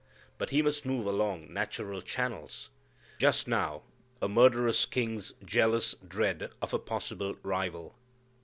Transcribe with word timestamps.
But 0.39 0.49
he 0.49 0.63
must 0.63 0.83
move 0.83 1.05
along 1.05 1.53
natural 1.53 2.01
channels: 2.01 2.71
just 3.19 3.47
now, 3.47 3.83
a 4.19 4.27
murderous 4.27 4.85
king's 4.87 5.33
jealous 5.45 5.93
dread 5.93 6.49
of 6.59 6.73
a 6.73 6.79
possible 6.79 7.35
rival. 7.43 7.93